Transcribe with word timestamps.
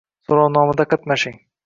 Soʻrovnomada 0.29 0.87
qatnashing. 0.95 1.37